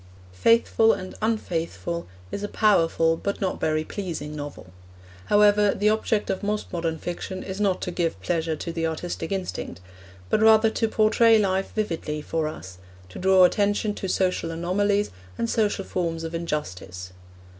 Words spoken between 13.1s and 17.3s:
draw attention to social anomalies, and social forms of injustice.